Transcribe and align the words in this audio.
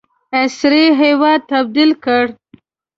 عصري 0.41 0.85
هیواد 1.01 1.39
تبدیل 1.51 1.91
کړ. 2.03 2.23